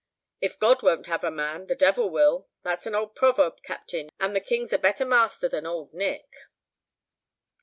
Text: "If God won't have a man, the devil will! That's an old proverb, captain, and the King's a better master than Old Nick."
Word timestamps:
"If 0.41 0.57
God 0.57 0.81
won't 0.81 1.05
have 1.05 1.23
a 1.23 1.29
man, 1.29 1.67
the 1.67 1.75
devil 1.75 2.09
will! 2.09 2.47
That's 2.63 2.87
an 2.87 2.95
old 2.95 3.13
proverb, 3.15 3.61
captain, 3.61 4.09
and 4.19 4.35
the 4.35 4.39
King's 4.41 4.73
a 4.73 4.79
better 4.79 5.05
master 5.05 5.47
than 5.47 5.67
Old 5.67 5.93
Nick." 5.93 6.25